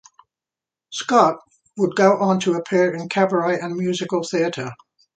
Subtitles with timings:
[0.89, 1.37] Scott
[1.77, 4.71] would go on to appear in cabaret and musical theatre.